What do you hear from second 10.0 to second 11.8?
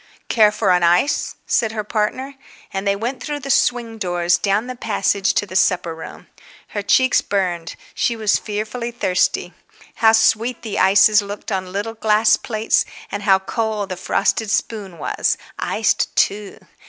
sweet the ices looked on